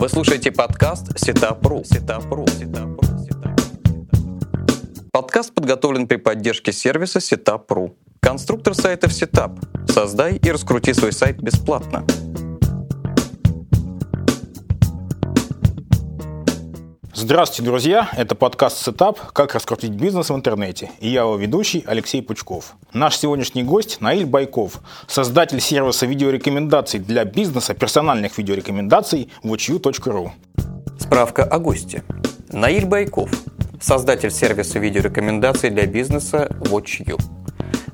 [0.00, 1.84] Вы слушаете подкаст Setup.ru.
[1.84, 2.46] Setup.ru.
[2.46, 3.06] Setup.ru.
[5.12, 7.92] Подкаст подготовлен при поддержке сервиса Setup.ru.
[8.20, 9.60] Конструктор сайтов Setup.
[9.92, 12.06] Создай и раскрути свой сайт бесплатно.
[17.22, 18.08] Здравствуйте, друзья!
[18.16, 19.20] Это подкаст «Setup.
[19.32, 20.90] Как раскрутить бизнес в интернете».
[21.00, 22.76] И я его ведущий Алексей Пучков.
[22.94, 30.30] Наш сегодняшний гость Наиль Байков, создатель сервиса видеорекомендаций для бизнеса, персональных видеорекомендаций watchu.ru.
[30.98, 32.04] Справка о госте.
[32.48, 33.30] Наиль Байков,
[33.82, 37.20] создатель сервиса видеорекомендаций для бизнеса WatchU.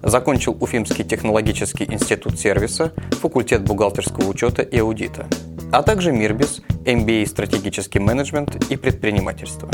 [0.05, 5.27] Закончил Уфимский технологический институт сервиса, факультет бухгалтерского учета и аудита–
[5.73, 9.69] а также Мирбис, MBA «Стратегический менеджмент и предпринимательство».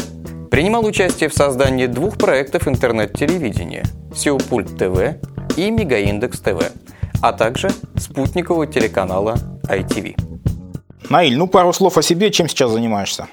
[0.51, 3.85] Принимал участие в создании двух проектов интернет-телевидения
[4.15, 5.17] «Сеопульт ТВ»
[5.57, 6.73] и «Мегаиндекс ТВ»,
[7.23, 9.37] а также спутникового телеканала
[9.69, 10.17] ITV.
[11.09, 13.29] Наиль, ну пару слов о себе, чем сейчас занимаешься?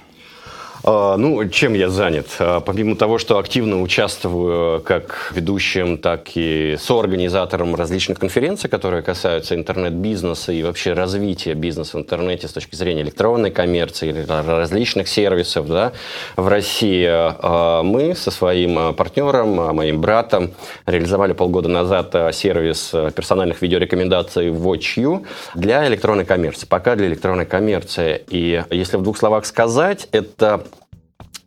[0.84, 2.28] А, ну, чем я занят?
[2.40, 9.56] А, помимо того, что активно участвую как ведущим, так и соорганизатором различных конференций, которые касаются
[9.56, 15.68] интернет-бизнеса и вообще развития бизнеса в интернете с точки зрения электронной коммерции или различных сервисов
[15.68, 15.92] да,
[16.36, 20.52] в России, а, мы со своим партнером, моим братом,
[20.86, 26.66] реализовали полгода назад сервис персональных видеорекомендаций WatchU для электронной коммерции.
[26.66, 28.22] Пока для электронной коммерции.
[28.30, 30.64] И если в двух словах сказать, это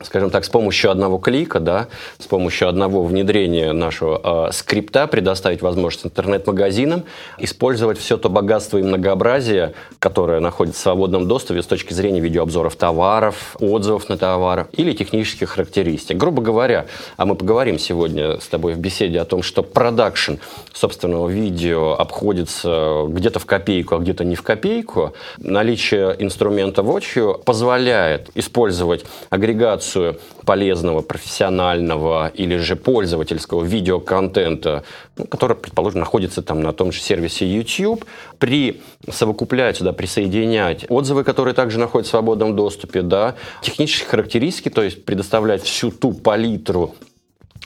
[0.04, 5.62] скажем так, с помощью одного клика, да, с помощью одного внедрения нашего э, скрипта предоставить
[5.62, 7.04] возможность интернет-магазинам
[7.38, 12.76] использовать все то богатство и многообразие, которое находится в свободном доступе с точки зрения видеообзоров
[12.76, 16.16] товаров, отзывов на товары или технических характеристик.
[16.16, 16.86] Грубо говоря,
[17.16, 20.34] а мы поговорим сегодня с тобой в беседе о том, что продакшн
[20.72, 28.30] собственного видео обходится где-то в копейку, а где-то не в копейку, наличие инструмента Watch позволяет
[28.34, 34.82] использовать агрегацию реализацию полезного, профессионального или же пользовательского видеоконтента,
[35.16, 38.04] ну, который, предположим, находится там на том же сервисе YouTube,
[38.38, 38.80] при
[39.10, 45.04] совокуплять сюда, присоединять отзывы, которые также находятся в свободном доступе, да, технические характеристики, то есть
[45.04, 46.94] предоставлять всю ту палитру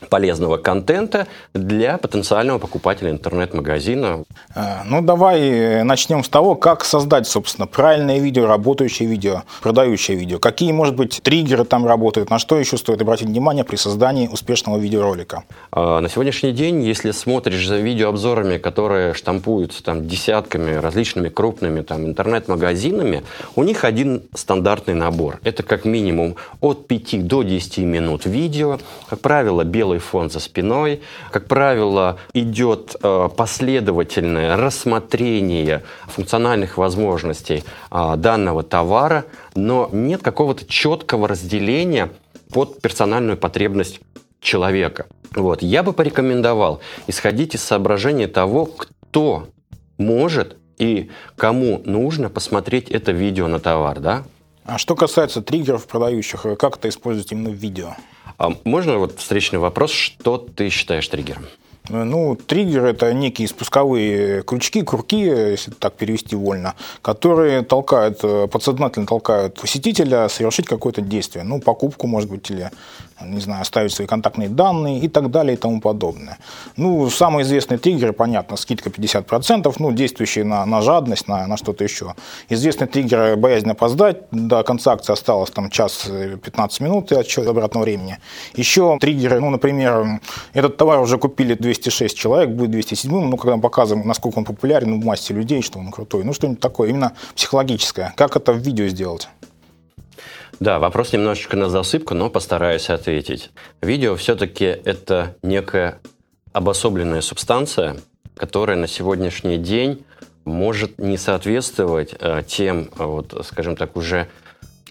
[0.09, 4.25] полезного контента для потенциального покупателя интернет-магазина.
[4.55, 10.39] Э, ну, давай начнем с того, как создать, собственно, правильное видео, работающее видео, продающее видео.
[10.39, 14.79] Какие, может быть, триггеры там работают, на что еще стоит обратить внимание при создании успешного
[14.79, 15.45] видеоролика?
[15.73, 22.07] А, на сегодняшний день, если смотришь за видеообзорами, которые штампуются там десятками различными крупными там
[22.07, 23.23] интернет-магазинами,
[23.55, 25.39] у них один стандартный набор.
[25.43, 28.78] Это как минимум от 5 до 10 минут видео,
[29.09, 31.01] как правило, белый белый фон за спиной.
[31.31, 41.29] Как правило, идет э, последовательное рассмотрение функциональных возможностей э, данного товара, но нет какого-то четкого
[41.29, 42.11] разделения
[42.53, 44.01] под персональную потребность
[44.41, 45.07] человека.
[45.37, 45.63] Вот.
[45.63, 49.47] Я бы порекомендовал исходить из соображения того, кто
[49.99, 54.25] может и кому нужно посмотреть это видео на товар, да?
[54.65, 57.95] А что касается триггеров продающих, как это использовать именно в видео?
[58.39, 61.47] А можно вот встречный вопрос, что ты считаешь триггером?
[61.89, 69.61] Ну, триггер– это некие спусковые крючки, курки, если так перевести вольно, которые толкают, подсознательно толкают
[69.61, 71.45] посетителя совершить какое-то действие.
[71.45, 72.73] Ну, покупку, может быть, или
[73.21, 76.38] не знаю, оставить свои контактные данные и так далее и тому подобное.
[76.77, 81.84] Ну, самый известный триггер, понятно, скидка 50%, ну, действующий на, на жадность, на, на что-то
[81.84, 82.15] еще.
[82.49, 87.84] Известный триггер– боязнь опоздать, до конца акции осталось там час 15 минут и отсчет обратного
[87.84, 88.19] времени.
[88.54, 90.21] Еще триггеры, ну, например,
[90.53, 95.00] этот товар уже купили 206 человек, будет 207, ну, когда мы показываем, насколько он популярен
[95.00, 98.12] в массе людей, что он крутой, ну, что-нибудь такое, именно психологическое.
[98.16, 99.28] Как это в видео сделать?
[100.59, 103.50] Да, вопрос немножечко на засыпку, но постараюсь ответить.
[103.83, 106.00] Видео все-таки это некая
[106.53, 107.97] обособленная субстанция,
[108.34, 110.05] которая на сегодняшний день
[110.47, 114.28] может не соответствовать э, тем, вот, скажем так, уже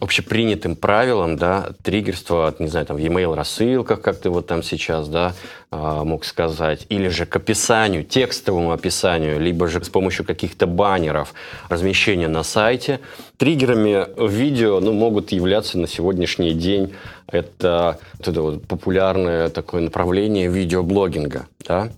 [0.02, 5.08] общепринятым правилам, да, триггерство не знаю, там, в e-mail рассылках, как ты вот там сейчас,
[5.08, 5.34] да,
[5.72, 11.34] а, мог сказать, или же к описанию, текстовому описанию, либо же с помощью каких-то баннеров
[11.70, 13.00] размещения на сайте.
[13.38, 16.94] Триггерами в видео, ну, могут являться на сегодняшний день
[17.28, 21.90] это, это вот популярное такое направление видеоблогинга, да,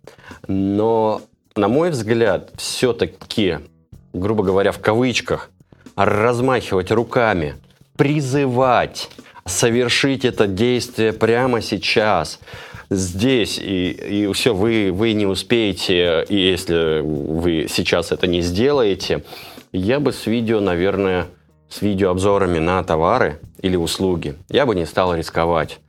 [0.47, 1.21] но,
[1.55, 3.57] на мой взгляд, все-таки,
[4.13, 5.49] грубо говоря, в кавычках,
[5.95, 7.55] размахивать руками–
[7.97, 9.09] призывать
[9.45, 12.39] совершить это действие прямо сейчас,
[12.89, 19.23] здесь, и, и все, вы, вы не успеете, и если вы сейчас это не сделаете,
[19.71, 21.27] я бы с видео, наверное,
[21.69, 25.79] с видеообзорами на товары или услуги, я бы не стал рисковать.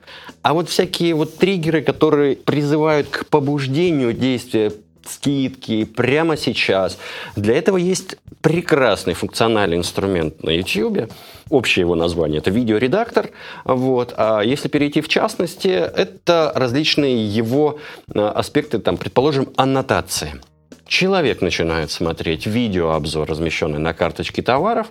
[0.42, 4.72] А вот всякие вот триггеры, которые призывают к побуждению действия
[5.08, 6.98] скидки прямо сейчас.
[7.36, 11.10] Для этого есть прекрасный функциональный инструмент на YouTube.
[11.50, 13.30] Общее его название– это видеоредактор.
[13.64, 14.14] Вот.
[14.16, 17.78] А если перейти в частности, это различные его
[18.14, 20.40] э, аспекты, там, предположим, аннотации.
[20.86, 24.88] Человек начинает смотреть видеообзор, размещенный на карточке товаров,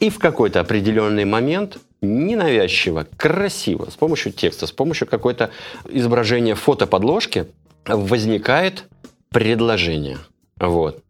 [0.00, 5.50] и в какой-то определенный момент ненавязчиво, красиво, с помощью текста, с помощью какой-то
[5.88, 7.46] изображения фотоподложки
[7.86, 8.84] возникает
[9.30, 10.18] предложение.
[10.58, 11.04] Вот.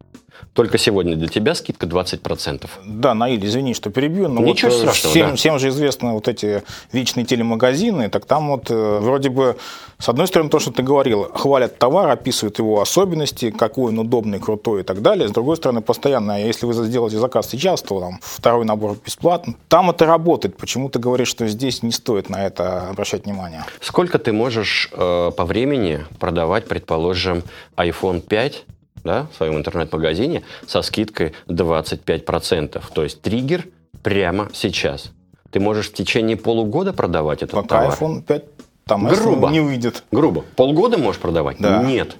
[0.53, 2.69] Только сегодня для тебя скидка 20%.
[2.85, 5.35] Да, Наиль, извини, что перебью, но Ничего вот э, страшного, всем, да.
[5.37, 9.55] всем же известно вот эти вечные телемагазины, так там вот э, вроде бы,
[9.97, 14.39] с одной стороны, то, что ты говорил, хвалят товар, описывают его особенности, какой он удобный,
[14.39, 15.29] крутой и так далее.
[15.29, 19.55] С другой стороны, постоянно, если вы сделаете заказ сейчас, то там второй набор бесплатно.
[19.69, 20.57] Там это работает.
[20.57, 23.63] Почему ты говоришь, что здесь не стоит на это обращать внимание?
[23.79, 27.43] Сколько ты можешь э, по времени продавать, предположим,
[27.77, 28.65] iPhone 5
[29.03, 32.81] да, в своем интернет-магазине со скидкой 25%?
[32.93, 33.65] То есть триггер
[34.03, 35.11] прямо сейчас.
[35.51, 37.97] Ты можешь в течение полугода продавать этот Пока товар?
[37.99, 38.43] iPhone 5
[38.85, 39.49] там Грубо.
[39.49, 40.03] не выйдет.
[40.11, 40.43] Грубо.
[40.55, 41.57] Полгода можешь продавать?
[41.59, 41.83] Да.
[41.83, 42.15] Нет.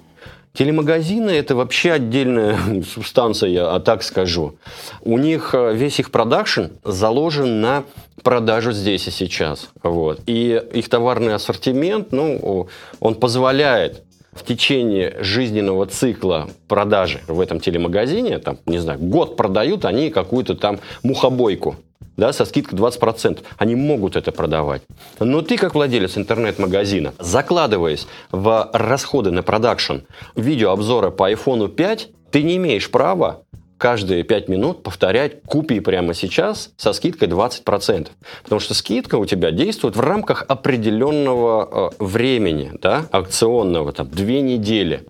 [0.54, 2.58] Телемагазины– это вообще отдельная
[2.94, 4.56] субстанция, я так скажу.
[5.00, 7.84] У них э, весь их продакшн заложен на
[8.22, 9.70] продажу здесь и сейчас.
[9.82, 10.20] Вот.
[10.26, 12.68] И их товарный ассортимент, ну,
[13.00, 14.02] он позволяет
[14.32, 20.54] в течение жизненного цикла продажи в этом телемагазине, там, не знаю, год продают они какую-то
[20.54, 21.76] там мухобойку,
[22.16, 23.40] да, со скидкой 20%.
[23.58, 24.82] Они могут это продавать.
[25.18, 29.98] Но ты, как владелец интернет-магазина, закладываясь в расходы на продакшн
[30.34, 33.42] видеообзора по iPhone 5, ты не имеешь права
[33.82, 38.10] каждые 5 минут повторять «купи прямо сейчас» со скидкой 20%.
[38.44, 44.24] Потому что скидка у тебя действует в рамках определенного э, времени, да, акционного, там, 2
[44.24, 45.04] недели.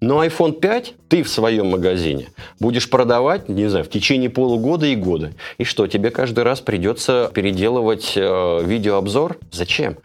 [0.00, 2.28] Но iPhone 5 ты в своем магазине
[2.60, 5.32] будешь продавать, не знаю, в течение полугода и года.
[5.58, 9.38] И что, тебе каждый раз придется переделывать э, видеообзор?
[9.50, 9.96] Зачем?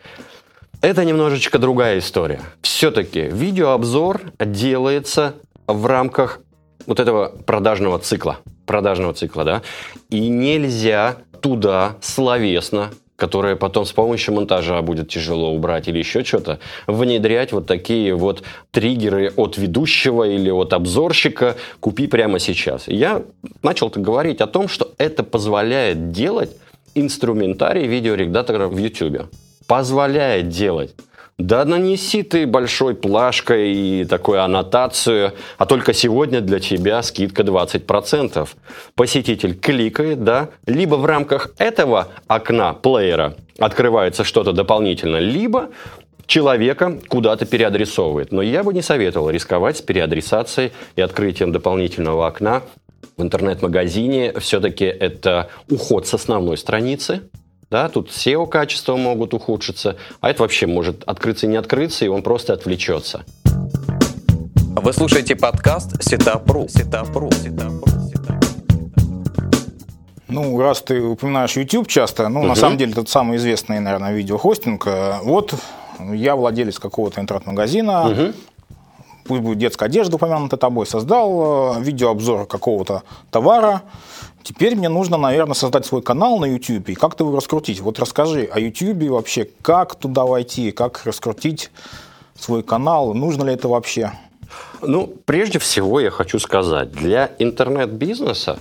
[0.82, 2.42] Это немножечко другая история.
[2.64, 5.36] Все-таки видеообзор делается
[5.68, 6.40] в рамках
[6.88, 8.38] вот этого продажного цикла.
[8.66, 9.62] Продажного цикла, да.
[10.10, 16.60] И нельзя туда словесно которое потом с помощью монтажа будет тяжело убрать или еще что-то,
[16.86, 22.88] внедрять вот такие вот триггеры от ведущего или от обзорщика «купи прямо сейчас».
[22.88, 23.24] Я
[23.64, 26.56] начал говорить о том, что это позволяет делать
[26.94, 29.24] инструментарий видеоредактора в YouTube.
[29.66, 30.94] Позволяет делать.
[31.40, 38.50] Да нанеси ты большой плашкой и такую аннотацию, а только сегодня для тебя скидка 20%.
[38.96, 45.70] Посетитель кликает, да, либо в рамках этого окна плеера открывается что-то дополнительно, либо
[46.26, 48.32] человека куда-то переадресовывает.
[48.32, 52.64] Но я бы не советовал рисковать с переадресацией и открытием дополнительного окна
[53.16, 54.34] в интернет-магазине.
[54.40, 57.30] Все-таки это уход с основной страницы,
[57.70, 62.22] да, тут SEO-качества могут ухудшиться, а это вообще может открыться и не открыться, и он
[62.22, 63.26] просто отвлечется.
[64.82, 66.68] Вы слушаете подкаст Сетапру.
[66.70, 67.30] Сетапру.
[67.32, 67.84] Сетапру.
[70.30, 72.50] Ну, раз ты упоминаешь YouTube часто, ну, Мгм.
[72.50, 74.86] на самом деле, это самый известный, наверное, видеохостинг.
[74.88, 75.54] Э, Вот
[76.14, 78.34] я владелец какого-то интернет-магазина, Мгм.
[79.26, 83.82] пусть будет детская одежда упомянута тобой, создал э, видеообзор какого-то товара.
[84.48, 87.82] Теперь мне нужно, наверное, создать свой канал на YouTube и как-то его раскрутить.
[87.82, 91.70] Вот расскажи о YouTube вообще, как туда войти, как раскрутить
[92.40, 94.14] свой канал, нужно ли это вообще?
[94.82, 98.58] Ну, прежде всего я хочу сказать, для интернет-бизнеса,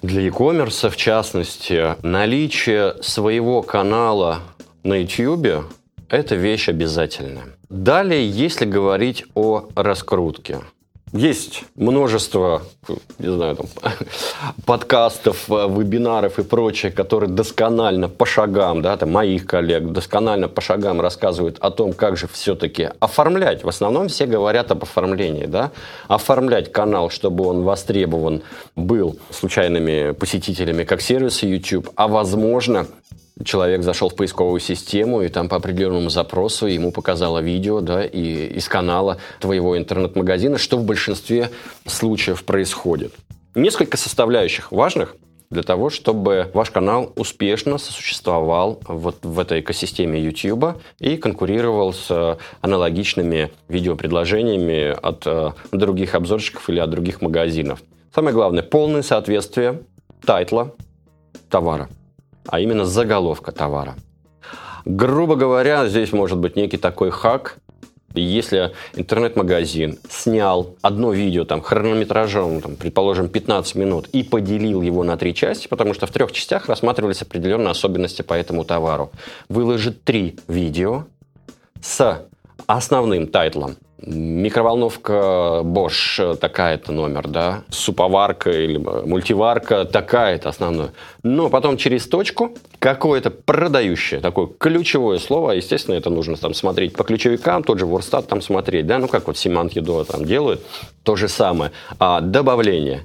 [0.00, 4.38] для e-commerce в частности, наличие своего канала
[4.82, 5.66] на YouTube–
[6.08, 7.48] это вещь обязательная.
[7.68, 10.60] Далее, если говорить о раскрутке.
[11.12, 12.62] Есть множество,
[13.18, 13.66] не знаю, там,
[14.64, 20.62] подкастов, э, вебинаров и прочее, которые досконально по шагам, да, там, моих коллег, досконально по
[20.62, 23.62] шагам рассказывают о том, как же все-таки оформлять.
[23.62, 25.72] В основном все говорят об оформлении, да,
[26.08, 28.42] оформлять канал, чтобы он востребован
[28.74, 32.86] был случайными посетителями, как сервисы YouTube, а возможно,
[33.44, 38.46] человек зашел в поисковую систему, и там по определенному запросу ему показало видео да, и,
[38.56, 41.50] из канала твоего интернет-магазина, что в большинстве
[41.86, 43.12] случаев происходит.
[43.54, 45.16] Несколько составляющих важных
[45.50, 52.38] для того, чтобы ваш канал успешно сосуществовал вот в этой экосистеме YouTube и конкурировал с
[52.62, 57.82] аналогичными видеопредложениями от э, других обзорщиков или от других магазинов.
[58.14, 59.82] Самое главное– полное соответствие
[60.24, 60.74] тайтла,
[61.50, 61.90] товара,
[62.46, 63.96] а именно заголовка товара.
[64.84, 67.58] Грубо говоря, здесь может быть некий такой хак,
[68.14, 75.16] если интернет-магазин снял одно видео там, хронометражом, там, предположим, 15 минут и поделил его на
[75.16, 79.12] три части, потому что в трех частях рассматривались определенные особенности по этому товару,
[79.48, 81.04] выложит три видео
[81.80, 82.26] с
[82.66, 90.88] основным тайтлом микроволновка Bosch такая-то номер, да, суповарка или мультиварка такая-то основной.
[91.22, 97.04] Но потом через точку какое-то продающее, такое ключевое слово, естественно, это нужно там смотреть по
[97.04, 100.62] ключевикам, тот же Ворстат там смотреть, да, ну как вот Симант Едо там делают,
[101.02, 101.72] то же самое.
[101.98, 103.02] А добавление.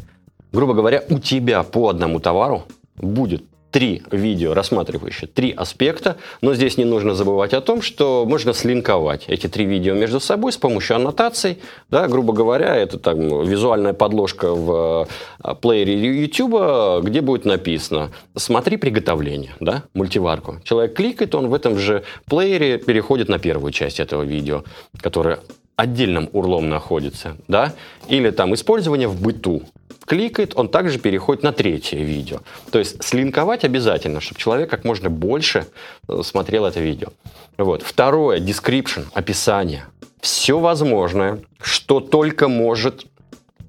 [0.51, 2.63] Грубо говоря, у тебя по одному товару
[2.95, 3.43] будет
[3.77, 9.25] три видео, рассматривающие три аспекта, но здесь не нужно забывать о том, что можно слинковать
[9.27, 11.59] эти три видео между собой с помощью аннотаций.
[11.91, 15.07] Да, грубо говоря, это там, визуальная подложка в
[15.43, 20.55] а, плеере YouTube, где будет написано «Смотри приготовление», да, мультиварку.
[20.63, 24.63] Человек кликает, он в этом же плеере переходит на первую часть этого видео,
[24.99, 25.37] которая
[25.77, 27.73] отдельным урлом находится, да,
[28.09, 29.61] или там использование в быту,
[30.05, 32.39] кликает, он также переходит на третье видео.
[32.71, 35.67] То есть слинковать обязательно, чтобы человек как можно больше
[36.09, 37.09] э, смотрел это видео.
[37.57, 37.83] Вот.
[37.83, 39.85] Второе, description, описание.
[40.19, 43.05] Все возможное, что только может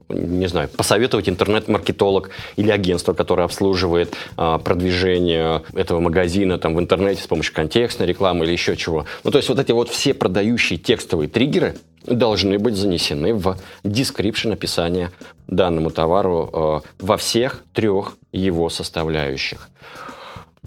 [0.08, 7.22] не знаю, посоветовать интернет-маркетолог или агентство, которое обслуживает а, продвижение этого магазина там, в интернете
[7.22, 9.06] с помощью контекстной рекламы или еще чего.
[9.24, 14.52] Ну, то есть вот эти вот все продающие текстовые триггеры должны быть занесены в description
[14.52, 15.10] описания
[15.46, 19.68] данному товару э, во всех трех его составляющих.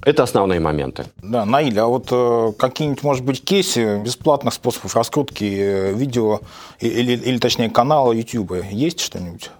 [0.04, 1.06] Это основные моменты.
[1.22, 6.40] Да, Наиль, а вот э, какие-нибудь, может быть, кейсы бесплатных способов раскрутки э, видео
[6.80, 9.52] или, или, точнее, канала YouTube есть что-нибудь?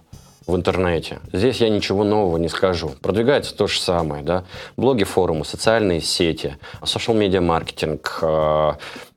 [0.46, 1.20] в интернете.
[1.32, 2.90] Здесь я ничего нового не скажу.
[3.00, 4.44] Продвигается то же самое, да.
[4.76, 8.72] Блоги, форумы, социальные сети, social медиа маркетинг, э,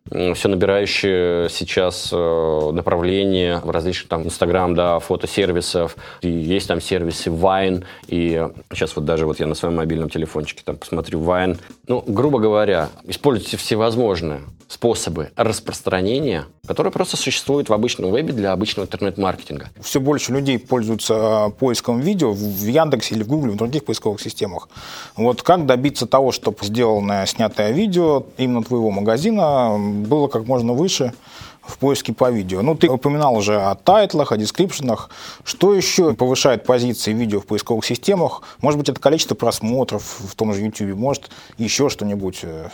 [0.10, 5.96] все набирающее сейчас э, направление различных там Инстаграм, да, фотосервисов.
[6.22, 10.62] И есть там сервисы Vine, и сейчас вот даже вот я на своем мобильном телефончике
[10.64, 11.58] там посмотрю Vine.
[11.88, 18.86] Ну, грубо говоря, используйте всевозможные способы распространения, которые просто существуют в обычном вебе для обычного
[18.86, 19.70] интернет-маркетинга.
[19.80, 24.70] Все больше людей пользуются поиском видео в Яндексе или в Гугле, в других поисковых системах.
[25.16, 31.14] Вот как добиться того, чтобы сделанное, снятое видео именно твоего магазина было как можно выше
[31.62, 32.62] в поиске по видео.
[32.62, 35.10] Ну, ты упоминал уже о тайтлах, о дескрипшенах.
[35.44, 38.44] Что еще повышает позиции видео в поисковых системах?
[38.62, 42.70] Может быть, это количество просмотров в том же YouTube, может, еще что-нибудь э,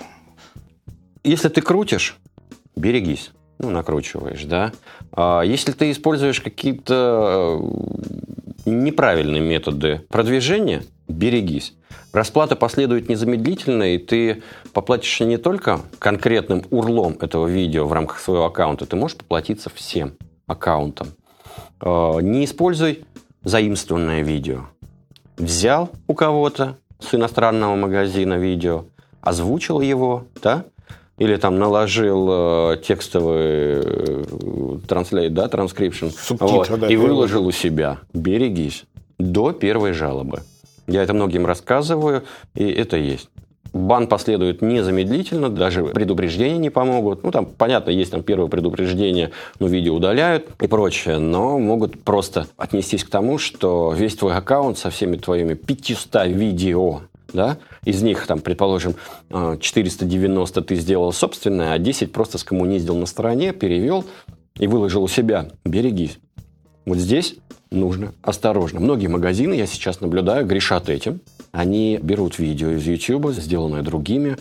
[1.24, 2.18] если ты крутишь,
[2.76, 3.32] берегись.
[3.60, 4.72] Ну, накручиваешь, да.
[5.12, 11.74] А если ты используешь какие-то э, неправильные методы продвижения, берегись.
[12.14, 18.46] Расплата последует незамедлительно, и ты поплатишь не только конкретным урлом этого видео в рамках своего
[18.46, 20.14] аккаунта, ты можешь поплатиться всем
[20.46, 21.08] аккаунтам.
[21.80, 23.06] А, не используй
[23.44, 24.66] заимствованное видео.
[25.38, 28.86] Взял у кого-то с иностранного магазина видео,
[29.22, 30.66] озвучил его, да,
[31.22, 34.24] или там наложил э, текстовый э,
[34.88, 36.08] транслейт, да, транскрипшн,
[36.40, 38.00] вот, да, и выложил у себя.
[38.12, 38.86] Берегись
[39.20, 40.42] до первой жалобы.
[40.88, 42.24] Я это многим рассказываю,
[42.56, 43.30] и это есть.
[43.72, 47.24] Бан последует незамедлительно, даже предупреждения не помогут.
[47.24, 52.48] Ну, там, понятно, есть там первое предупреждение, ну, видео удаляют и прочее, но могут просто
[52.58, 57.02] отнестись к тому, что весь твой аккаунт со всеми твоими 500 видео
[57.34, 58.96] да, из них, там, предположим,
[59.30, 64.06] 490 э, ты сделал собственное, а 10 просто скоммуниздил на стороне, перевел
[64.58, 65.50] и выложил у себя.
[65.66, 66.20] Берегись.
[66.86, 67.36] Вот здесь
[67.72, 68.80] нужно осторожно.
[68.80, 71.22] Многие магазины, я сейчас наблюдаю, грешат этим.
[71.52, 74.38] Они берут видео из YouTube, сделанное другими,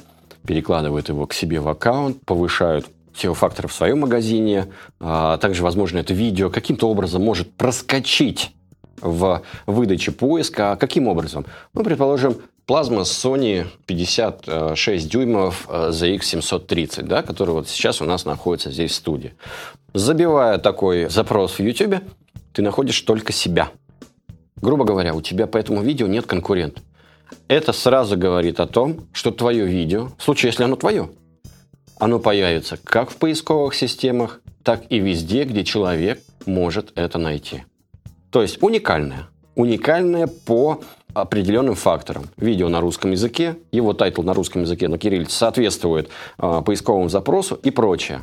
[0.46, 4.66] перекладывают его к себе в аккаунт, повышают SEO-факторы в своем магазине.
[5.00, 8.52] А также, возможно, это видео каким-то образом может проскочить
[9.00, 10.72] в выдаче поиска.
[10.72, 11.46] А каким образом?
[11.74, 18.70] Ну, предположим, плазма Sony 56 дюймов ZX730, э, да, который вот сейчас у нас находится
[18.70, 19.34] здесь в студии.
[19.92, 22.02] Забивая такой запрос в YouTube,
[22.52, 23.70] ты находишь только себя.
[24.56, 26.80] Грубо говоря, у тебя по этому видео нет конкурента.
[27.48, 31.10] Это сразу говорит о том, что твое видео, в случае, если оно твое,
[31.98, 37.64] оно появится как в поисковых системах, так и везде, где человек может это найти.
[38.30, 39.28] То есть уникальное.
[39.54, 40.80] Уникальное по
[41.12, 42.24] определенным факторам.
[42.36, 46.08] Видео на русском языке, его title на русском языке на кириллице соответствует
[46.38, 48.20] э, поисковому запросу и прочее.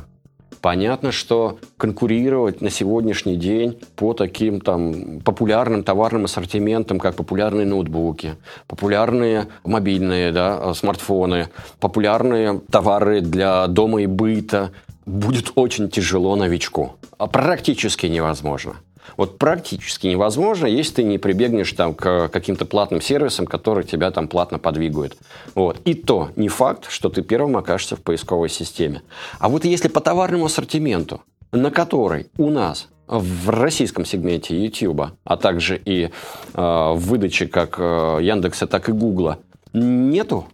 [0.60, 8.34] Понятно, что конкурировать на сегодняшний день по таким там популярным товарным ассортиментам, как популярные ноутбуки,
[8.66, 14.72] популярные мобильные да, смартфоны, популярные товары для дома и быта,
[15.06, 16.96] будет очень тяжело новичку.
[17.18, 18.76] А практически невозможно.
[19.16, 24.28] Вот практически невозможно, если ты не прибегнешь там к каким-то платным сервисам, которые тебя там
[24.28, 25.16] платно подвигают.
[25.54, 25.80] Вот.
[25.84, 29.02] И то не факт, что ты первым окажешься в поисковой системе.
[29.38, 31.22] А вот если по товарному ассортименту,
[31.52, 36.10] на который у нас в российском сегменте YouTube, а также и э,
[36.54, 39.38] в выдаче как э, Яндекса, так и Гугла,
[39.72, 40.46] нету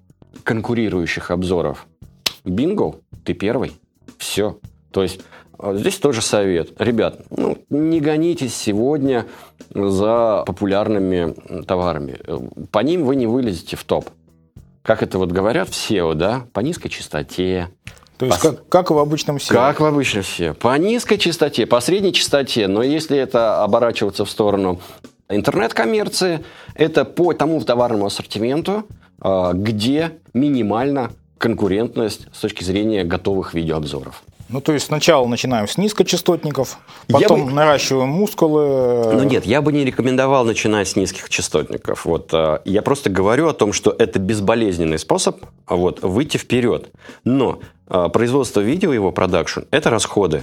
[0.45, 1.87] конкурирующих обзоров.
[2.45, 3.73] Бинго, ты первый.
[4.19, 4.59] Все.
[4.93, 5.21] То есть
[5.75, 6.71] здесь тоже совет.
[6.81, 9.27] Ребят, ну, не гонитесь сегодня
[9.71, 12.19] за популярными товарами.
[12.71, 14.11] По ним вы не вылезете в топ.
[14.83, 16.47] Как это вот говорят в SEO, да?
[16.53, 17.71] По низкой частоте.
[18.19, 18.51] То есть, по...
[18.51, 19.53] как, как в обычном SEO?
[19.53, 20.55] Как в обычном SEO.
[20.55, 22.69] По низкой частоте, по средней частоте.
[22.69, 24.81] Но если это оборачиваться в сторону
[25.29, 26.45] интернет-коммерции,
[26.75, 28.85] это по тому товарному ассортименту,
[29.21, 34.23] а, где минимально конкурентность с точки зрения готовых видеообзоров.
[34.49, 37.53] Ну, то есть сначала начинаем с низкочастотников, потом бы...
[37.53, 39.15] наращиваем мускулы.
[39.15, 42.05] Ну нет, я бы не рекомендовал начинать с низких частотников.
[42.05, 46.91] Вот, э, я просто говорю о том, что это безболезненный способ вот, выйти вперед.
[47.25, 50.43] Но э, производство видео, его продакшн– это расходы.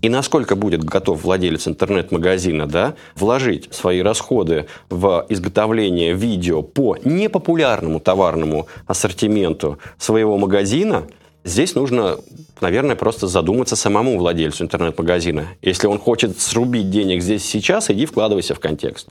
[0.00, 8.00] И насколько будет готов владелец интернет-магазина да, вложить свои расходы в изготовление видео по непопулярному
[8.00, 11.04] товарному ассортименту своего магазина–
[11.44, 12.16] Здесь нужно,
[12.62, 15.48] наверное, просто задуматься самому владельцу интернет-магазина.
[15.60, 19.08] Если он хочет срубить денег здесь сейчас, иди вкладывайся в контекст.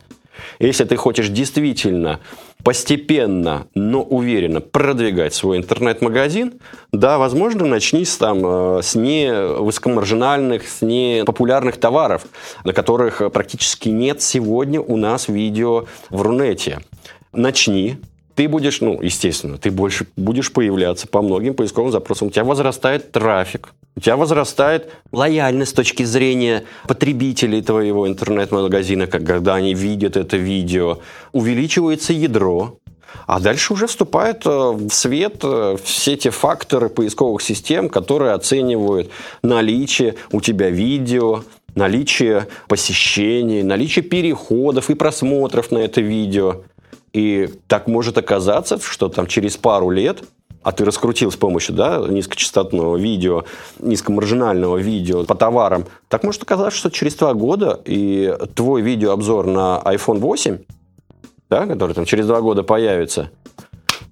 [0.59, 2.19] Если ты хочешь действительно
[2.63, 6.53] постепенно, но уверенно продвигать свой интернет-магазин,
[6.91, 12.25] да, возможно, начни с, там, э, с не высокомаржинальных, с не популярных товаров,
[12.63, 16.79] на которых практически нет сегодня у нас видео в Рунете.
[17.31, 17.97] Начни,
[18.35, 22.29] ты будешь, ну, естественно, ты больше будешь появляться по многим поисковым запросам.
[22.29, 29.55] У тебя возрастает трафик, у тебя возрастает лояльность с точки зрения потребителей твоего интернет-магазина, когда
[29.55, 30.99] они видят это видео.
[31.31, 32.79] Увеличивается ядро,
[33.27, 39.11] а дальше уже вступают э, в свет э, все те факторы поисковых систем, которые оценивают
[39.43, 41.43] наличие у тебя видео,
[41.75, 46.63] наличие посещений, наличие переходов и просмотров на это видео.
[47.13, 50.23] И так может оказаться, что там через пару лет
[50.63, 53.43] а ты раскрутил с помощью да, низкочастотного видео,
[53.79, 59.81] низкомаржинального видео по товарам, так может оказаться, что через два года и твой видеообзор на
[59.83, 60.59] iPhone 8,
[61.49, 63.29] да, который там через два года появится,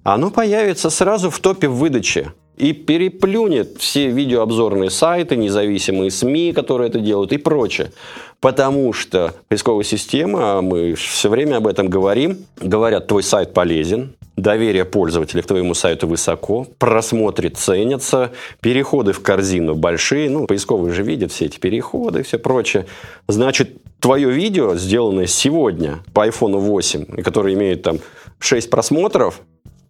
[0.02, 7.00] оно появится сразу в топе выдачи и переплюнет все видеообзорные сайты, независимые СМИ, которые это
[7.00, 7.92] делают и прочее.
[8.40, 14.14] Потому что поисковая система, а мы все время об этом говорим, говорят, твой сайт полезен,
[14.36, 21.02] доверие пользователя к твоему сайту высоко, просмотры ценятся, переходы в корзину большие, ну, поисковые же
[21.02, 22.86] видят все эти переходы и все прочее.
[23.28, 27.98] Значит, твое видео, сделанное сегодня по iPhone 8, которое имеет там
[28.40, 29.40] 6 просмотров,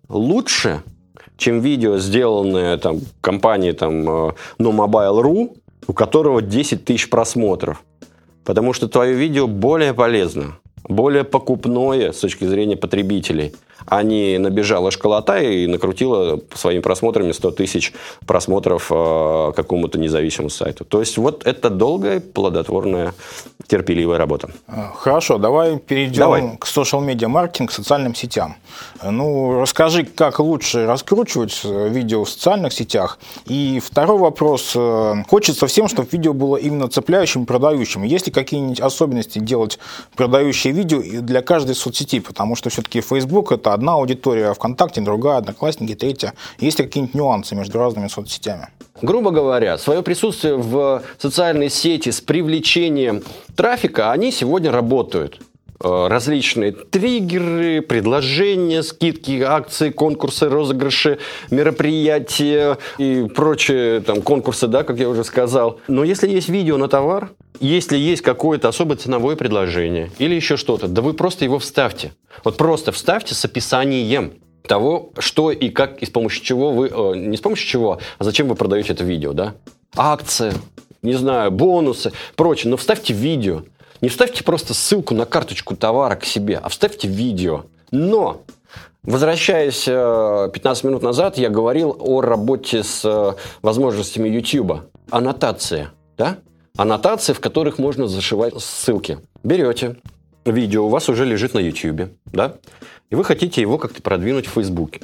[0.08, 0.82] лучше,
[1.36, 7.82] чем видео, сделанное там компанией там э, NoMobile.ru, у которого 10 тысяч просмотров.
[8.44, 13.54] Потому что твое видео более полезно, более покупное с точки зрения потребителей–
[13.86, 17.92] а не набежала школота и накрутила своими просмотрами 100 тысяч
[18.26, 20.84] просмотров э, какому-то независимому сайту.
[20.84, 23.14] То есть вот это долгая, плодотворная,
[23.66, 24.50] терпеливая работа.
[24.96, 26.56] Хорошо, давай перейдем давай.
[26.58, 28.56] к media маркетинг, к социальным сетям.
[29.02, 33.18] Ну, расскажи, как лучше раскручивать э, видео в социальных сетях.
[33.46, 34.72] И второй вопрос.
[34.74, 38.02] Э, хочется всем, чтобы видео было именно цепляющим, продающим.
[38.02, 39.78] Есть ли какие-нибудь особенности делать
[40.16, 42.20] продающие видео для каждой соцсети?
[42.20, 46.34] Потому что все-таки Facebook– это одна аудитория, ВКонтакте другая, Одноклассники третья.
[46.58, 48.68] Есть ли какие-нибудь нюансы между разными соцсетями?
[49.00, 53.22] Грубо говоря, свое присутствие в социальной сети с привлечением
[53.56, 55.40] трафика, они сегодня работают
[55.82, 61.18] различные триггеры, предложения, скидки, акции, конкурсы, розыгрыши,
[61.50, 65.80] мероприятия и прочие там, конкурсы, да, как я уже сказал.
[65.88, 70.88] Но если есть видео на товар, если есть какое-то особое ценовое предложение или еще что-то,
[70.88, 72.12] да вы просто его вставьте.
[72.44, 74.34] Вот просто вставьте с описанием
[74.66, 76.88] того, что и как, и с помощью чего вы...
[76.88, 79.54] Э, не с помощью чего, а зачем вы продаете это видео, да?
[79.96, 80.54] Акция,
[81.02, 82.70] не знаю, бонусы, прочее.
[82.70, 83.62] Но вставьте видео.
[84.02, 87.64] Не вставьте просто ссылку на карточку товара к себе, а вставьте видео.
[87.90, 88.42] Но
[89.04, 94.82] Возвращаясь 15 э, минут назад, я говорил о работе с э, возможностями YouTube.
[95.10, 96.38] аннотации, да?
[96.76, 99.18] Аннотации, в которых можно зашивать ссылки.
[99.42, 99.96] Берете
[100.44, 102.54] видео, у вас уже лежит на YouTube, да?
[103.10, 105.00] И вы хотите его как-то продвинуть в Фейсбуке.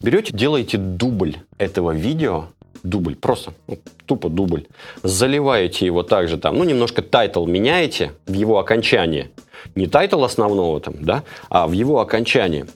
[0.00, 2.46] Берете, делаете дубль этого видео,
[2.88, 4.66] дубль, просто ну, тупо дубль.
[5.02, 9.30] Заливаете его также там, ну, немножко title меняете в его окончании.
[9.74, 12.66] Не title основного там, да, а в его окончании.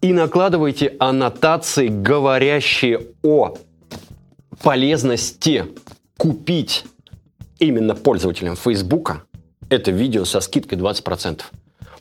[0.00, 3.54] И накладываете аннотации, говорящие о
[4.62, 5.66] полезности
[6.16, 6.84] купить
[7.58, 9.22] именно пользователям Фейсбука
[9.72, 11.42] это видео со скидкой 20%.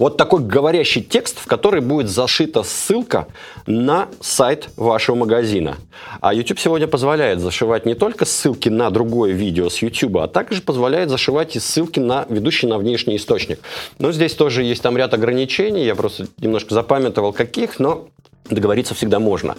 [0.02, 3.28] Вот такой говорящий текст, в который будет зашита ссылка
[3.68, 5.78] на сайт вашего магазина.
[6.22, 10.64] А YouTube сегодня позволяет зашивать не только ссылки на другое видео с YouTube, а также
[10.64, 13.60] позволяет зашивать и ссылки на ведущий на внешний источник.
[14.00, 18.08] Но здесь тоже есть там ряд ограничений, я просто немножко запамятовал каких, но
[18.50, 19.56] договориться всегда можно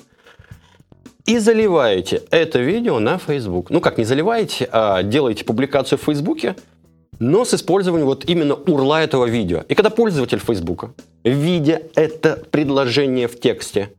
[1.24, 3.70] и заливаете это видео на Facebook.
[3.70, 6.56] Ну как, не заливаете, а делаете публикацию в Фейсбуке,
[7.22, 9.62] но с использованием вот именно урла этого видео.
[9.68, 13.90] И когда пользователь Фейсбука, видя это предложение в тексте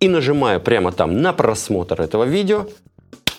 [0.00, 2.66] и нажимая прямо там на просмотр этого видео,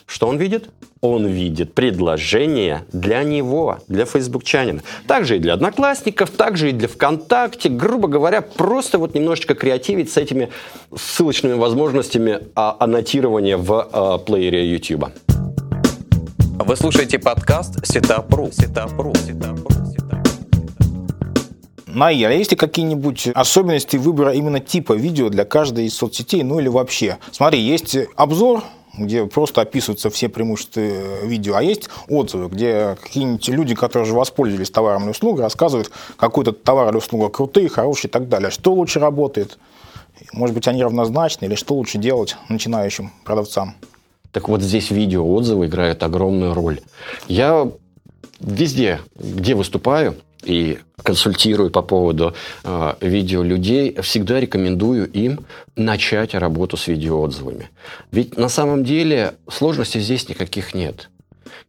[0.08, 0.70] что он видит?
[1.02, 4.82] Он видит предложение для него, для фейсбукчанина.
[5.06, 7.68] Также и для одноклассников, также и для ВКонтакте.
[7.68, 10.50] Грубо говоря, просто вот немножечко креативить с этими
[10.96, 15.12] ссылочными возможностями а, аннотирования в а, плеере YouTube.
[16.58, 18.50] Вы слушаете подкаст Сетапру.
[18.50, 19.14] Сетапру.
[19.16, 19.68] Сетапру.
[21.88, 26.60] Наир, а есть ли какие-нибудь особенности выбора именно типа видео для каждой из соцсетей, ну
[26.60, 27.18] или вообще?
[27.32, 28.64] Смотри, есть обзор,
[28.98, 30.82] где просто описываются все преимущества
[31.24, 36.54] видео, а есть отзывы, где какие-нибудь люди, которые уже воспользовались товаром или услугой, рассказывают, какой-то
[36.54, 38.50] товар или услуга крутые, хорошие и так далее.
[38.50, 39.60] Что лучше работает?
[40.32, 43.76] Может быть, они равнозначны или что лучше делать начинающим продавцам?
[44.36, 46.82] Так вот здесь видеоотзывы играют огромную роль.
[47.30, 47.72] Я
[48.42, 52.34] везде, где выступаю и консультирую по поводу
[52.66, 55.46] э, видео людей, всегда рекомендую им
[55.78, 57.70] начать работу с видеоотзывами.
[58.12, 61.10] Ведь на самом деле сложностей здесь никаких нет.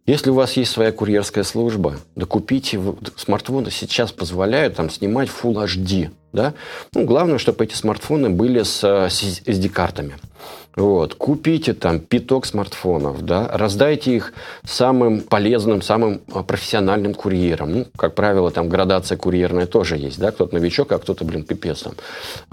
[0.07, 2.81] Если у вас есть своя курьерская служба, да купите
[3.17, 6.55] смартфоны сейчас позволяют там снимать Full HD, да?
[6.95, 10.15] Ну, главное, чтобы эти смартфоны были с, SD-картами.
[10.77, 11.15] Вот.
[11.15, 14.35] Купите там пяток смартфонов, да, раздайте их
[14.65, 17.73] самым полезным, самым а, профессиональным курьерам.
[17.73, 21.81] Ну, как правило, там градация курьерная тоже есть, да, кто-то новичок, а кто-то, блин, пипец
[21.81, 21.95] там.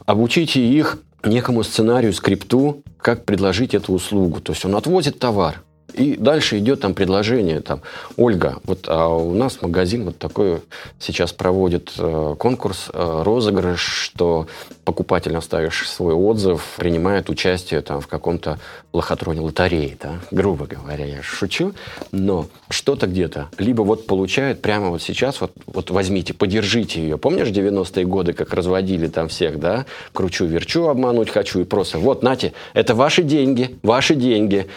[0.06, 4.40] Обучите их некому сценарию, скрипту, как предложить эту услугу.
[4.40, 5.62] То есть он отвозит товар,
[5.94, 7.82] и дальше идет там предложение, там,
[8.18, 10.62] Ольга, вот а у нас магазин вот такой
[11.00, 14.48] сейчас проводит э, конкурс, э, розыгрыш, что
[14.86, 18.60] покупатель, оставишь свой отзыв, принимает участие там в каком-то
[18.92, 21.74] лохотроне лотереи, да, грубо говоря, я шучу,
[22.12, 27.18] но что-то где-то, либо вот получает прямо вот сейчас, вот, вот возьмите, подержите ее.
[27.18, 32.54] Помнишь 90-е годы, как разводили там всех, да, кручу-верчу, обмануть хочу и просто, вот, нате,
[32.74, 34.68] это ваши деньги, ваши деньги,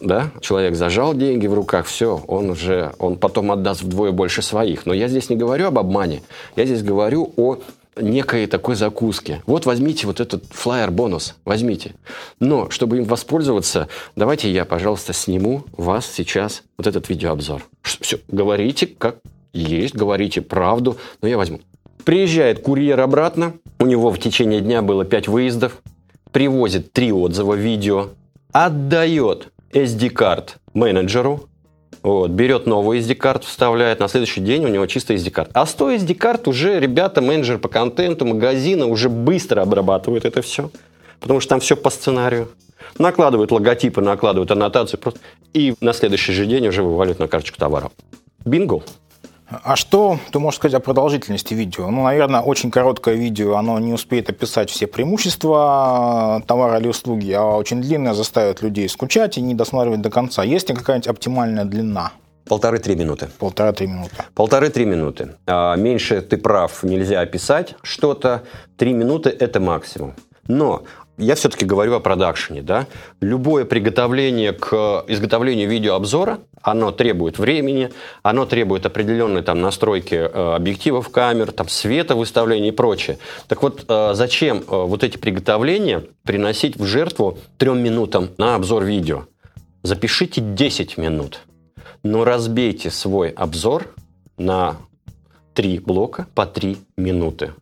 [0.00, 4.86] да, человек зажал деньги в руках, все, он уже, он потом отдаст вдвое больше своих.
[4.86, 6.22] Но я здесь не говорю об обмане,
[6.56, 7.58] я здесь говорю о
[7.96, 9.42] некой такой закуске.
[9.46, 11.94] Вот возьмите вот этот флайер-бонус, возьмите.
[12.40, 17.62] Но, чтобы им воспользоваться, давайте я, пожалуйста, сниму вас сейчас вот этот видеообзор.
[17.82, 19.18] Все, говорите как
[19.52, 21.60] есть, говорите правду, но я возьму.
[22.04, 25.80] Приезжает курьер обратно, у него в течение дня было 5 выездов,
[26.32, 28.08] привозит 3 отзыва видео,
[28.52, 31.48] отдает SD-карт менеджеру,
[32.02, 35.50] вот, берет новый SD-карт, вставляет, на следующий день у него чисто SD-карт.
[35.52, 40.70] А 100 SD-карт уже ребята, менеджер по контенту, магазина уже быстро обрабатывают это все,
[41.20, 42.48] потому что там все по сценарию.
[42.98, 45.20] Накладывают логотипы, накладывают аннотацию, просто,
[45.52, 47.90] и на следующий же день уже вываливают на карточку товаров.
[48.44, 48.82] Бинго!
[49.62, 51.90] А что ты можешь сказать о продолжительности видео?
[51.90, 57.56] Ну, наверное, очень короткое видео, оно не успеет описать все преимущества товара или услуги, а
[57.56, 60.42] очень длинное заставит людей скучать и не досматривать до конца.
[60.42, 62.12] Есть ли какая-нибудь оптимальная длина?
[62.46, 63.28] Полторы-три минуты.
[63.38, 64.16] Полторы-три минуты.
[64.34, 65.36] Полторы-три минуты.
[65.46, 68.42] А меньше ты прав, нельзя описать что-то.
[68.76, 70.14] Три минуты– это максимум.
[70.46, 70.82] Но
[71.16, 72.86] я все-таки говорю о продакшене, да.
[73.20, 77.90] Любое приготовление к изготовлению видеообзора, оно требует времени,
[78.22, 83.18] оно требует определенной там настройки э, объективов камер, там света выставления и прочее.
[83.46, 88.84] Так вот, э, зачем э, вот эти приготовления приносить в жертву трем минутам на обзор
[88.84, 89.26] видео?
[89.82, 91.40] Запишите 10 минут,
[92.02, 93.94] но разбейте свой обзор
[94.36, 94.78] на
[95.52, 97.52] три блока по 3 минуты.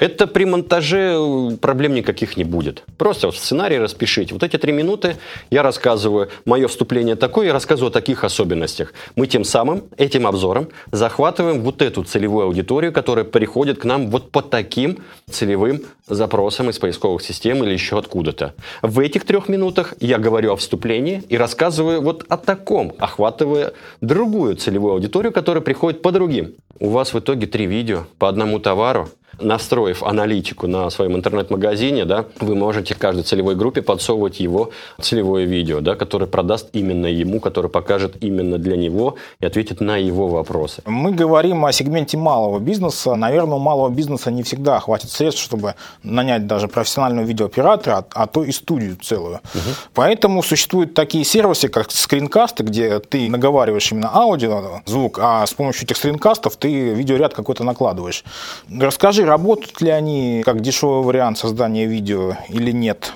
[0.00, 2.84] Это при монтаже э, проблем никаких не будет.
[2.96, 4.32] Просто в сценарий распишите.
[4.32, 5.18] Вот эти три минуты
[5.50, 8.94] я рассказываю, мое вступление такое, я рассказываю о таких особенностях.
[9.14, 14.30] Мы тем самым, этим обзором, захватываем вот эту целевую аудиторию, которая приходит к нам вот
[14.30, 18.54] по таким целевым запросам из поисковых систем или еще откуда-то.
[18.80, 24.56] В этих трех минутах я говорю о вступлении и рассказываю вот о таком, охватывая другую
[24.56, 26.54] целевую аудиторию, которая приходит по другим.
[26.78, 32.24] У вас в итоге три видео по одному товару, настроив аналитику на своем интернет-магазине, да,
[32.40, 37.68] вы можете каждой целевой группе подсовывать его целевое видео, да, которое продаст именно ему, которое
[37.68, 40.82] покажет именно для него и ответит на его вопросы.
[40.86, 43.14] Мы говорим о сегменте малого бизнеса.
[43.14, 48.26] Наверное, у малого бизнеса не всегда хватит средств, чтобы нанять даже профессионального видеооператора, а, а
[48.26, 49.40] то и студию целую.
[49.54, 49.70] Угу.
[49.94, 55.84] Поэтому существуют такие сервисы, как скринкасты, где ты наговариваешь именно аудио, звук, а с помощью
[55.84, 58.24] этих скринкастов ты видеоряд какой-то накладываешь.
[58.70, 63.12] Расскажи, работают ли они как дешевый вариант создания видео или нет?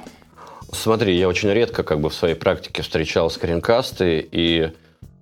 [0.73, 4.71] Смотри, я очень редко как бы в своей практике встречал скринкасты, и,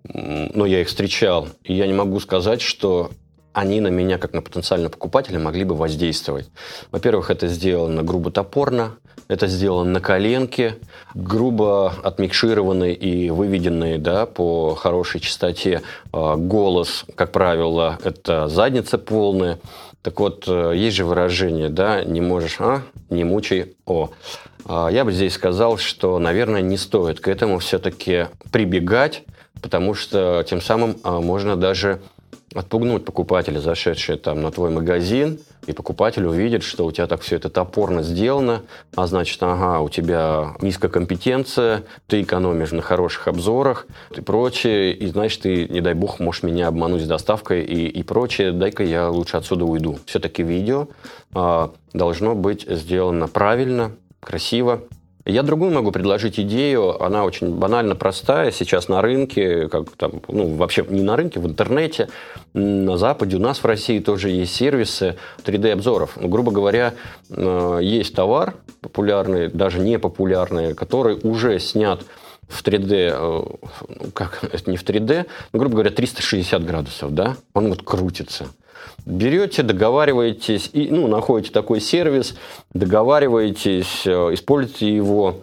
[0.04, 3.10] ну, я их встречал, и я не могу сказать, что
[3.54, 6.50] они на меня, как на потенциального покупателя, могли бы воздействовать.
[6.90, 8.96] Во-первых, это сделано грубо топорно,
[9.28, 10.76] это сделано на коленке,
[11.14, 19.58] грубо отмикшированный и выведенный да, по хорошей частоте а, голос, как правило, это задница полная.
[20.02, 24.10] Так вот, э, есть же выражение, да, не можешь, а, не мучай, о.
[24.64, 29.22] А, я бы здесь сказал, что, наверное, не стоит к этому все-таки прибегать,
[29.60, 32.00] потому что тем самым а, можно даже
[32.54, 37.36] отпугнуть покупателя, зашедшего там на твой магазин, и покупатель увидит, что у тебя так все
[37.36, 38.62] это топорно сделано,
[38.96, 43.86] а значит, ага, у тебя низкая компетенция, ты экономишь на хороших обзорах
[44.16, 48.02] и прочее, и значит, ты, не дай бог, можешь меня обмануть с доставкой и, и
[48.02, 49.98] прочее, дай-ка я лучше отсюда уйду.
[50.06, 50.88] Все-таки видео
[51.34, 54.82] а, должно быть сделано правильно, красиво,
[55.24, 58.50] я другую могу предложить идею, она очень банально простая.
[58.50, 62.08] Сейчас на рынке, как там, ну, вообще не на рынке, в интернете,
[62.54, 66.16] на Западе, у нас в России тоже есть сервисы 3D-обзоров.
[66.16, 66.94] Ну, грубо говоря,
[67.30, 72.04] э, есть товар популярный, даже не популярный, который уже снят
[72.48, 73.42] в 3D, э,
[74.00, 78.46] ну, как, не в 3D, ну, грубо говоря, 360 градусов, да, он вот крутится.
[79.04, 82.36] Берете, договариваетесь, и, ну, находите такой сервис,
[82.72, 85.36] договариваетесь, э, используете его.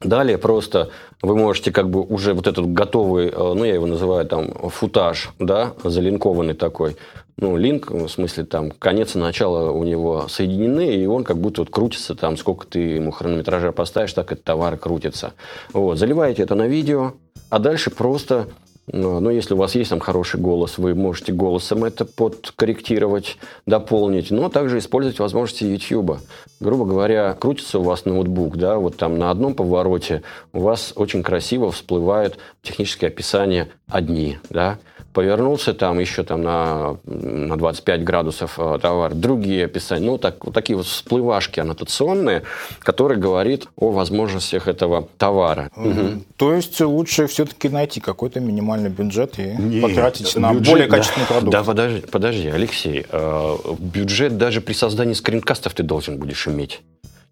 [0.00, 0.90] Далее просто
[1.22, 5.30] вы можете как бы уже вот этот готовый, э, ну, я его называю там футаж,
[5.38, 6.96] да, залинкованный такой,
[7.36, 11.62] ну, линк, в смысле, там, конец и начало у него соединены, и он как будто
[11.62, 15.32] вот крутится, там, сколько ты ему хронометража поставишь, так этот товар крутится.
[15.72, 17.14] Вот, заливаете это на видео,
[17.50, 18.48] а дальше просто
[18.86, 24.30] но, но если у вас есть там хороший голос, вы можете голосом это подкорректировать, дополнить,
[24.30, 26.18] но также использовать возможности YouTube.
[26.60, 31.22] Грубо говоря, крутится у вас ноутбук, да, вот там на одном повороте у вас очень
[31.22, 34.78] красиво всплывают технические описания одни, да,
[35.14, 40.52] повернулся там еще там на, на 25 градусов э, товар, другие описания, ну, так, вот
[40.52, 42.42] такие вот всплывашки аннотационные,
[42.80, 45.70] которые говорит о возможностях этого товара.
[45.76, 46.24] Угу.
[46.36, 51.26] То есть лучше все-таки найти какой-то минимальный бюджет и Нет, потратить на бюджет, более качественный
[51.26, 51.52] да, продукт.
[51.52, 56.82] Да, подожди, подожди Алексей, э, бюджет даже при создании скринкастов ты должен будешь иметь.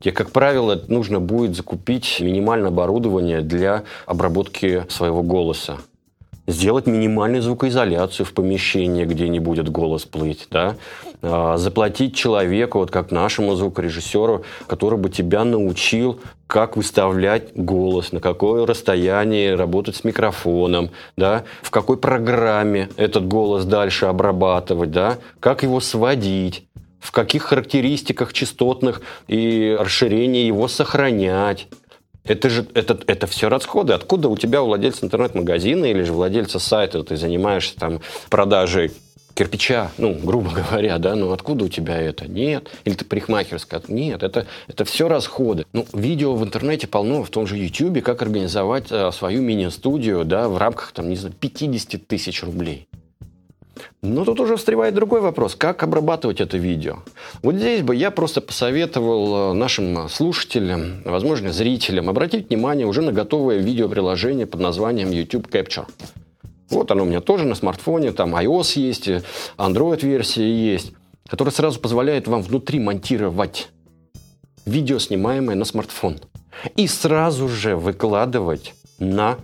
[0.00, 5.78] Тебе, как правило, нужно будет закупить минимальное оборудование для обработки своего голоса
[6.46, 10.76] сделать минимальную звукоизоляцию в помещении, где не будет голос плыть, да,
[11.22, 18.20] а, заплатить человеку, вот как нашему звукорежиссеру, который бы тебя научил, как выставлять голос, на
[18.20, 25.62] какое расстояние работать с микрофоном, да, в какой программе этот голос дальше обрабатывать, да, как
[25.62, 26.66] его сводить,
[26.98, 31.68] в каких характеристиках частотных и расширения его сохранять.
[32.24, 33.92] Это же это, это все расходы.
[33.92, 38.92] Откуда у тебя, у владельца интернет-магазина или же владельца сайта, ты занимаешься там продажей
[39.34, 42.28] кирпича, ну, грубо говоря, да, ну откуда у тебя это?
[42.28, 42.68] Нет.
[42.84, 43.82] Или ты парикмахерская?
[43.88, 45.66] Нет, это, это все расходы.
[45.72, 50.48] Ну, видео в интернете полно, в том же YouTube, как организовать а, свою мини-студию, да,
[50.48, 52.86] в рамках, там, не знаю, 50 тысяч рублей.
[54.04, 55.54] Но тут уже встревает другой вопрос.
[55.54, 56.98] Как обрабатывать это видео?
[57.40, 63.12] Вот здесь бы я просто посоветовал э, нашим слушателям, возможно, зрителям, обратить внимание уже на
[63.12, 65.86] готовое видеоприложение под названием YouTube Capture.
[66.68, 69.08] Вот оно у меня тоже на смартфоне, там iOS есть,
[69.56, 70.94] Android-версия есть,
[71.28, 73.68] которая сразу позволяет вам внутри монтировать
[74.66, 76.18] видео, снимаемое на смартфон.
[76.74, 79.38] И сразу же выкладывать на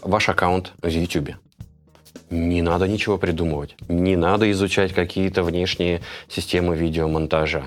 [0.00, 1.34] ваш аккаунт в YouTube.
[2.30, 3.76] Не надо ничего придумывать.
[3.88, 7.64] Не надо изучать какие-то внешние системы видеомонтажа.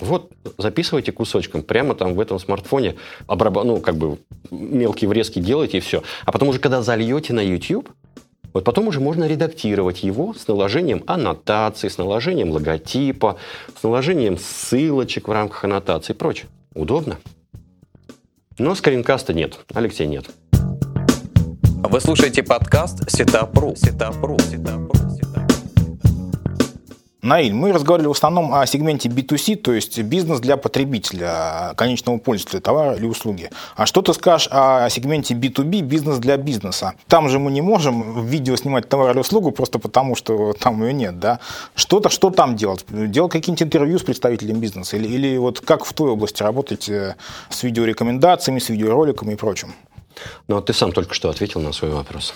[0.00, 2.96] Вот записывайте кусочком, прямо там в этом смартфоне,
[3.28, 3.62] обраб...
[3.64, 4.18] ну, как бы
[4.50, 6.02] мелкие врезки делайте и все.
[6.24, 7.88] А потом уже, когда зальете на YouTube,
[8.52, 13.36] вот потом уже можно редактировать его с наложением аннотаций, с наложением логотипа,
[13.78, 16.48] с наложением ссылочек в рамках аннотации и прочее.
[16.74, 17.18] Удобно.
[18.58, 19.58] Но скринкаста нет.
[19.72, 20.26] Алексей нет.
[21.86, 23.76] Вы слушаете подкаст Сетапру.
[23.76, 24.38] Сетапру.
[27.20, 32.60] Наиль, мы разговаривали в основном о сегменте B2C, то есть бизнес для потребителя, конечного пользователя
[32.60, 33.50] товара или услуги.
[33.76, 36.94] А что ты скажешь о сегменте B2B, бизнес для бизнеса?
[37.06, 40.82] Там же мы не можем в видео снимать товар или услугу просто потому, что там
[40.82, 41.38] ее нет, да?
[41.74, 42.86] Что-то, что там делать?
[42.88, 44.96] Делать какие-нибудь интервью с представителем бизнеса?
[44.96, 47.16] Или, или вот как в той области работать э,
[47.50, 49.74] с видеорекомендациями, с видеороликами и прочим?
[50.48, 52.34] Ну, а ты сам только что ответил на свой вопрос.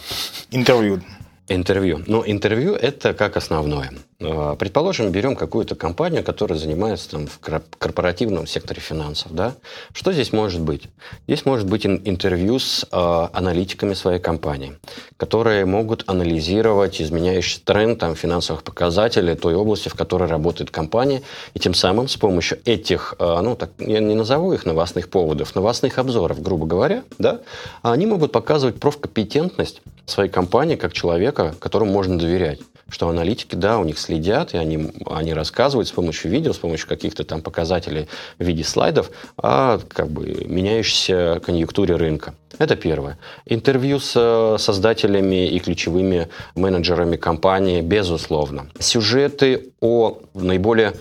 [0.51, 1.03] Интервью.
[1.49, 2.03] Интервью.
[2.07, 3.91] Ну, интервью– это как основное.
[4.21, 9.33] А, предположим, берем какую-то компанию, которая занимается там, в корпоративном секторе финансов.
[9.33, 9.55] Да?
[9.93, 10.89] Что здесь может быть?
[11.29, 14.77] Здесь может быть интервью с э, аналитиками своей компании,
[15.17, 21.23] которые могут анализировать изменяющий тренд там, финансовых показателей той области, в которой работает компания,
[21.55, 25.55] и тем самым с помощью этих, э, ну, так, я не назову их новостных поводов,
[25.55, 27.41] новостных обзоров, грубо говоря, да,
[27.83, 32.59] они могут показывать профкомпетентность своей компании как человека, которому можно доверять.
[32.91, 36.89] Что аналитики, да, у них следят, и они, они рассказывают с помощью видео, с помощью
[36.89, 42.35] каких-то там показателей в виде слайдов о как бы, меняющейся конъюнктуре рынка.
[42.59, 43.19] Это первое.
[43.45, 48.71] Интервью с э, создателями и ключевыми менеджерами компании, безусловно.
[48.79, 50.95] Сюжеты о наиболее,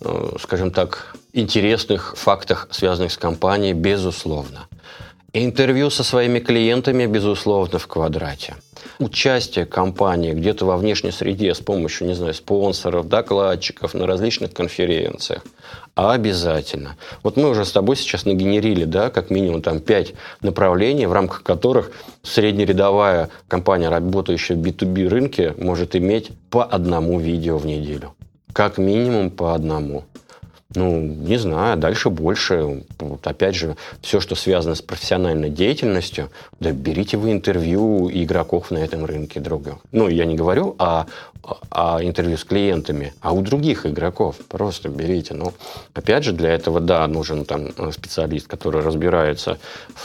[0.00, 4.68] э, скажем так, интересных фактах, связанных с компанией, безусловно.
[5.32, 8.54] Интервью со своими клиентами, безусловно, в квадрате.
[8.98, 15.42] Участие компании где-то во внешней среде с помощью, не знаю, спонсоров, докладчиков на различных конференциях.
[15.94, 16.96] Обязательно.
[17.22, 21.42] Вот мы уже с тобой сейчас нагенерили, да, как минимум там пять направлений, в рамках
[21.42, 21.92] которых
[22.22, 28.14] среднерядовая компания, работающая в B2B рынке, может иметь по одному видео в неделю.
[28.52, 30.04] Как минимум по одному.
[30.74, 32.84] Ну, не знаю, дальше больше.
[32.98, 36.30] Вот опять же, все, что связано с профессиональной деятельностью,
[36.60, 39.74] да берите вы интервью игроков на этом рынке других.
[39.92, 41.06] Ну, я не говорю о
[41.70, 44.36] а интервью с клиентами, а у других игроков.
[44.48, 45.34] Просто берите.
[45.34, 45.52] Но
[45.92, 49.58] опять же, для этого, да, нужен там специалист, который разбирается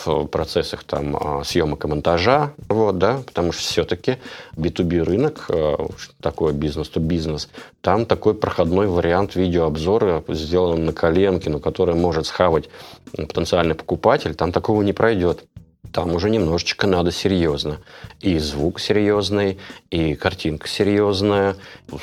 [0.06, 4.18] в процессах там а, съемок и монтажа, вот, да, потому что все-таки
[4.56, 5.88] B2B рынок, а,
[6.22, 7.50] такой бизнес-то-бизнес,
[7.82, 12.70] там такой проходной вариант видеообзора, сделан на коленке, но который может схавать
[13.16, 15.46] потенциальный покупатель, там такого не пройдет
[15.92, 17.80] там уже немножечко надо серьезно.
[18.20, 19.58] И звук серьезный,
[19.90, 21.56] и картинка серьезная.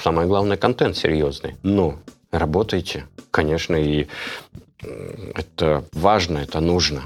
[0.03, 1.57] Самое главное, контент серьезный.
[1.63, 1.99] Но
[2.31, 4.07] работайте, конечно, и
[5.35, 7.05] это важно, это нужно.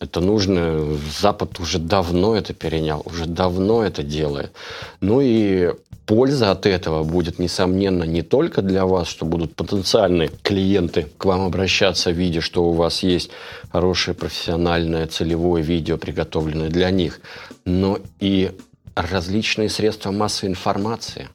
[0.00, 0.96] Это нужно.
[1.20, 4.52] Запад уже давно это перенял, уже давно это делает.
[5.00, 5.72] Ну и
[6.06, 11.42] польза от этого будет, несомненно, не только для вас, что будут потенциальные клиенты к вам
[11.42, 13.30] обращаться, видя, что у вас есть
[13.70, 17.20] хорошее профессиональное целевое видео, приготовленное для них,
[17.64, 18.52] но и
[18.94, 21.28] различные средства массовой информации,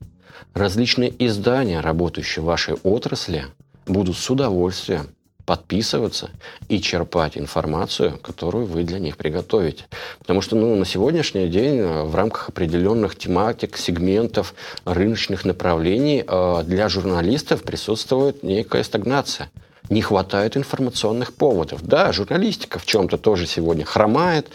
[0.53, 3.45] различные издания, работающие в вашей отрасли,
[3.86, 5.08] будут с удовольствием
[5.47, 6.29] подписываться
[6.67, 9.86] и черпать информацию, которую вы для них приготовите.
[10.19, 16.63] Потому что ну, на сегодняшний день э, в рамках определенных тематик, сегментов, рыночных направлений э,
[16.65, 19.49] для журналистов присутствует некая стагнация.
[19.89, 21.81] Не хватает информационных поводов.
[21.81, 24.49] Да, журналистика в чем-то тоже сегодня хромает,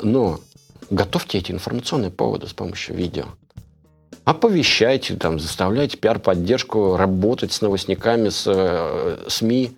[0.00, 0.38] но
[0.88, 3.24] готовьте эти информационные поводы с помощью видео
[4.24, 9.72] оповещайте, там, заставляйте пиар-поддержку работать с новостниками, с э, СМИ,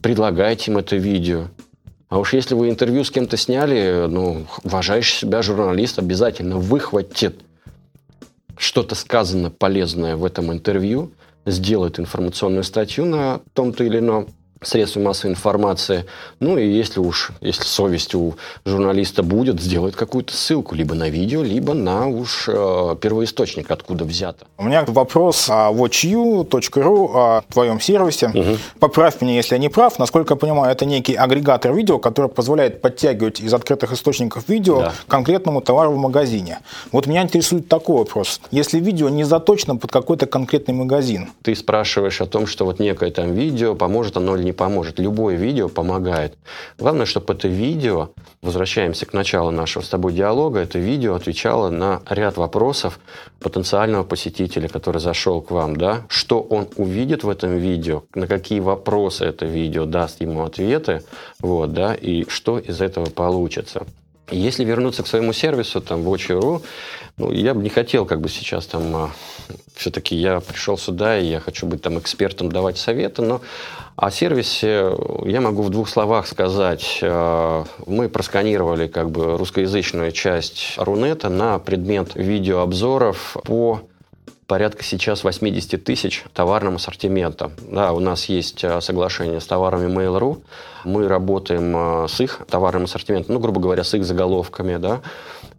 [0.00, 1.48] предлагайте им это видео.
[2.08, 7.40] А уж если вы интервью с кем-то сняли, ну, уважающий себя журналист обязательно выхватит
[8.56, 11.12] что-то сказано полезное в этом интервью,
[11.44, 14.28] сделает информационную статью на том-то или ином
[14.64, 16.06] средства массовой информации.
[16.40, 21.42] Ну и если уж, если совесть у журналиста будет, сделает какую-то ссылку либо на видео,
[21.42, 24.46] либо на уж э, первоисточник, откуда взято.
[24.58, 28.28] У меня вопрос о watchu.ru, о твоем сервисе.
[28.28, 28.58] Угу.
[28.80, 29.98] Поправь меня, если я не прав.
[29.98, 34.92] Насколько я понимаю, это некий агрегатор видео, который позволяет подтягивать из открытых источников видео да.
[35.08, 36.60] конкретному товару в магазине.
[36.92, 38.40] Вот меня интересует такой вопрос.
[38.50, 41.30] Если видео не заточено под какой-то конкретный магазин.
[41.42, 44.98] Ты спрашиваешь о том, что вот некое там видео, поможет оно или не поможет.
[44.98, 46.38] Любое видео помогает.
[46.78, 48.10] Главное, чтобы это видео,
[48.42, 52.98] возвращаемся к началу нашего с тобой диалога, это видео отвечало на ряд вопросов
[53.40, 58.60] потенциального посетителя, который зашел к вам, да, что он увидит в этом видео, на какие
[58.60, 61.02] вопросы это видео даст ему ответы,
[61.40, 63.86] вот, да, и что из этого получится.
[64.30, 66.62] Если вернуться к своему сервису, там, Watch.ru,
[67.18, 68.96] ну, я бы не хотел как бы сейчас там...
[68.96, 69.10] А,
[69.74, 73.40] Все-таки я пришел сюда, и я хочу быть там экспертом, давать советы, но
[73.96, 74.92] о сервисе
[75.24, 77.00] я могу в двух словах сказать.
[77.02, 83.82] А, мы просканировали как бы русскоязычную часть Рунета на предмет видеообзоров по
[84.46, 87.52] порядка сейчас 80 тысяч товарным ассортиментом.
[87.70, 90.42] Да, у нас есть а, соглашение с товарами Mail.ru.
[90.84, 95.00] Мы работаем с их товарным ассортиментом, ну, грубо говоря, с их заголовками, да,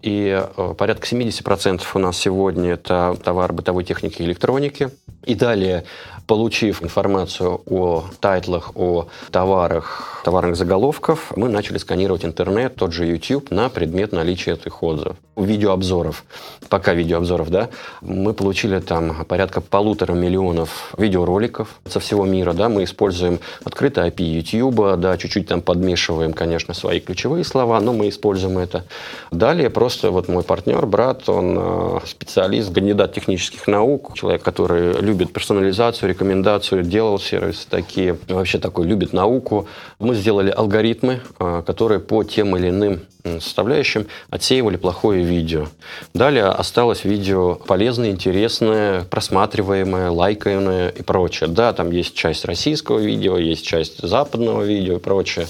[0.05, 4.91] и э, порядка 70% у нас сегодня это товар бытовой техники и электроники.
[5.25, 5.85] И далее,
[6.27, 13.51] получив информацию о тайтлах, о товарах, товарных заголовков, мы начали сканировать интернет, тот же YouTube,
[13.51, 15.17] на предмет наличия этих отзывов.
[15.35, 16.23] Видеообзоров,
[16.69, 17.69] пока видеообзоров, да,
[18.01, 24.23] мы получили там порядка полутора миллионов видеороликов со всего мира, да, мы используем открытый API
[24.23, 28.85] YouTube, да, чуть-чуть там подмешиваем, конечно, свои ключевые слова, но мы используем это.
[29.31, 35.14] Далее просто вот мой партнер, брат, он э, специалист, кандидат технических наук, человек, который любит
[35.23, 39.67] персонализацию, рекомендацию, делал сервисы такие, вообще такой любит науку.
[39.99, 43.01] Мы сделали алгоритмы, э, которые по тем или иным
[43.39, 45.67] составляющим отсеивали плохое видео.
[46.13, 51.49] Далее осталось видео полезное, интересное, просматриваемое, лайкаемое и прочее.
[51.49, 55.47] Да, там есть часть российского видео, есть часть западного видео и прочее.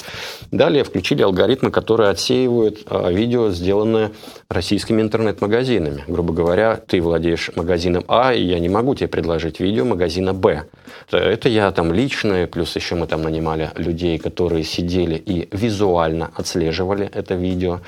[0.52, 4.12] Далее включили алгоритмы, которые отсеивают а, видео, сделанное
[4.50, 6.04] российскими интернет-магазинами.
[6.08, 10.66] Грубо говоря, ты владеешь магазином А, и я не могу тебе предложить видео магазина Б.
[11.12, 17.10] Это я там личное, плюс еще мы там нанимали людей, которые сидели и визуально отслеживали
[17.14, 17.82] это видео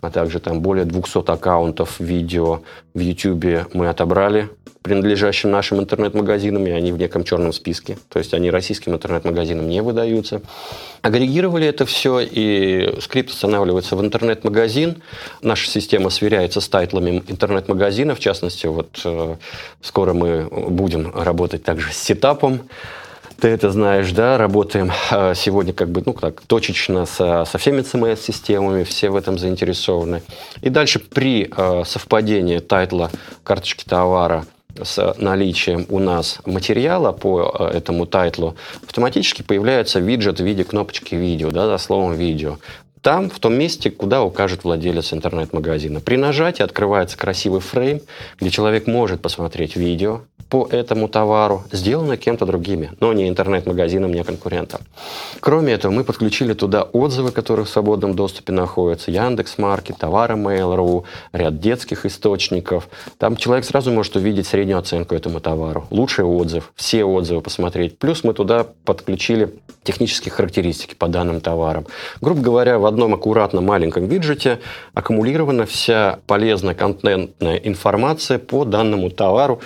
[0.00, 2.60] а также там более 200 аккаунтов видео
[2.94, 4.48] в YouTube мы отобрали,
[4.82, 7.98] принадлежащим нашим интернет-магазинам, и они в неком черном списке.
[8.08, 10.40] То есть они российским интернет-магазинам не выдаются.
[11.02, 15.02] Агрегировали это все, и скрипт устанавливается в интернет-магазин.
[15.42, 18.14] Наша система сверяется с title ами интернет-магазина.
[18.14, 19.36] В частности, вот э,
[19.82, 22.62] скоро мы будем работать также с Setup ом
[23.40, 27.80] ты это знаешь, да, работаем а, сегодня как бы, ну, так, точечно со, со всеми
[27.80, 30.22] CMS-системами, все в этом заинтересованы.
[30.60, 33.10] И дальше при э, совпадении title а
[33.42, 34.44] карточки товара
[34.82, 40.64] с наличием у нас материала по э, этому title у, автоматически появляется виджет в виде
[40.64, 42.58] кнопочки видео, да, за словом видео
[43.02, 46.00] там, в том месте, куда укажет владелец интернет-магазина.
[46.00, 48.00] При нажатии открывается красивый фрейм,
[48.38, 54.24] где человек может посмотреть видео по этому товару, сделанное кем-то другими, но не интернет-магазином, не
[54.24, 54.80] конкурентом.
[55.38, 61.60] Кроме этого, мы подключили туда отзывы, которые в свободном доступе находятся, Яндекс.Маркет, товары Mail.ru, ряд
[61.60, 62.88] детских источников.
[63.18, 67.98] Там человек сразу может увидеть среднюю оценку этому товару, лучший отзыв, все отзывы посмотреть.
[67.98, 71.86] Плюс мы туда подключили технические характеристики по данным товарам.
[72.20, 74.60] Грубо говоря, в одном аккуратном маленьком виджете
[74.92, 79.60] аккумулирована вся полезная контентная информация по данному товару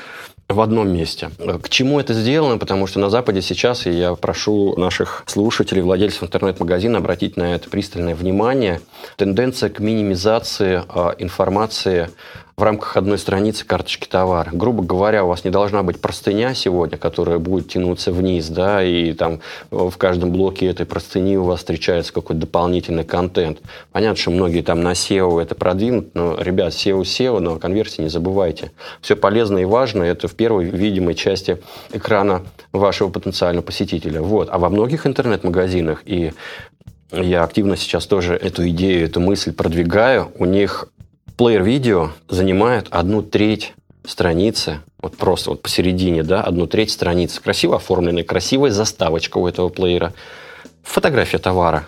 [0.49, 1.31] в одном месте.
[1.63, 2.59] К чему это сделано?
[2.59, 7.71] Потому что на Западе сейчас, и я прошу наших слушателей, владельцев интернет-магазина обратить на это
[7.71, 8.81] пристальное внимание,
[9.17, 12.11] тенденция к минимизации э, информации
[12.57, 14.51] в рамках одной страницы карточки товара.
[14.53, 19.13] Грубо говоря, у вас не должна быть простыня сегодня, которая будет тянуться вниз, да, и
[19.13, 19.41] там
[19.71, 23.59] в каждом блоке этой простыни у вас встречается какой-то дополнительный контент.
[23.91, 28.09] Понятно, что многие там на SEO это продвинут, но, ребят, SEO SEO, но конверсии не
[28.09, 28.71] забывайте.
[29.01, 31.61] Все полезное и важное это в первой видимой части
[31.93, 32.43] экрана
[32.73, 34.23] вашего потенциального посетителя.
[34.23, 34.49] Вот.
[34.51, 36.33] А во многих интернет-магазинах и
[37.13, 40.33] я активно сейчас тоже эту идею, эту мысль продвигаю.
[40.37, 40.89] У них
[41.37, 43.75] плеер видео занимает одну треть
[44.07, 49.69] страницы, вот просто вот посередине, да, одну треть страницы, красиво оформленная, красивая заставочка у этого
[49.69, 50.13] плеера,
[50.83, 51.87] фотография товара,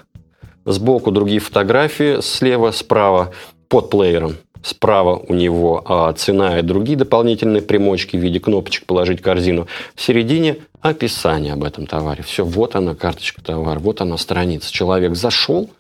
[0.65, 3.33] сбоку другие фотографии, слева, справа,
[3.69, 9.21] под плеером, справа у него а, цена и другие дополнительные примочки в виде кнопочек «Положить
[9.21, 12.23] корзину», в середине описание об этом товаре.
[12.23, 14.73] Все, вот она, карточка товара, вот она страница.
[14.73, 15.71] Человек зашел,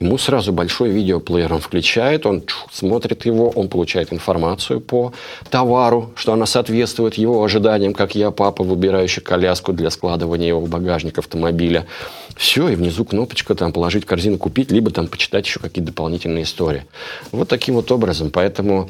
[0.00, 2.42] Ему сразу большой видеоплеер он включает, он
[2.72, 5.12] смотрит его, он получает информацию по
[5.50, 10.70] товару, что она соответствует его ожиданиям, как я, папа, выбирающий коляску для складывания его в
[10.70, 11.86] багажник автомобиля.
[12.34, 16.86] Все, и внизу кнопочка там положить корзину, купить, либо там почитать еще какие-то дополнительные истории.
[17.30, 18.30] Вот таким вот образом.
[18.30, 18.88] Поэтому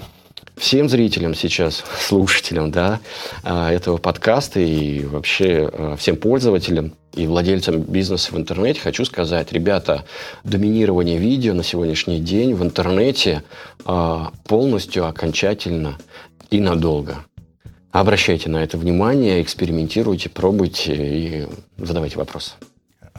[0.61, 3.01] всем зрителям сейчас, слушателям да,
[3.43, 9.53] а, этого подкаста и вообще а, всем пользователям и владельцам бизнеса в интернете хочу сказать,
[9.53, 10.05] ребята,
[10.45, 13.43] доминирование видео на сегодняшний день в интернете
[13.87, 15.99] а, полностью, окончательно
[16.51, 17.25] и надолго.
[17.91, 21.49] Обращайте на это внимание, экспериментируйте, пробуйте и
[21.79, 22.53] задавайте вопросы.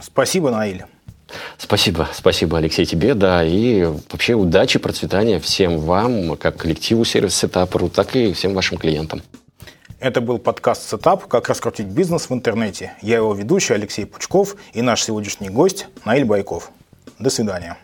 [0.00, 0.84] Спасибо, Наиль.
[1.58, 7.88] Спасибо, спасибо, Алексей, тебе, да, и вообще удачи, процветания всем вам, как коллективу сервис Setup.ru,
[7.88, 9.22] так и всем вашим клиентам.
[10.02, 11.28] Это был подкаст «Setup.
[11.28, 12.92] Как раскрутить бизнес в интернете».
[13.02, 16.72] Я его ведущий Алексей Пучков и наш сегодняшний гость Наиль Байков.
[17.20, 17.78] До свидания.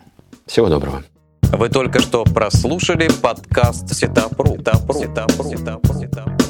[0.45, 1.05] Всего доброго.
[1.43, 3.87] Вы только что прослушали подкаст.
[3.93, 4.57] Setup.ru.
[4.57, 4.99] Setup.ru.
[4.99, 5.49] Setup.ru.
[5.49, 6.48] Setup.ru.